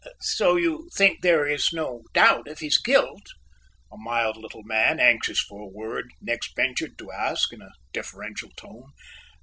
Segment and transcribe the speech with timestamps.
[0.19, 3.27] "So you think there is no doubt of his guilt?"
[3.93, 8.49] a mild little man, anxious for a word, next ventured to ask in a deferential
[8.57, 8.93] tone.